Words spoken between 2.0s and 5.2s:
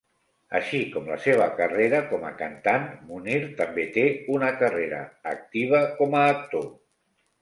com a cantant, Mounir també té una carrera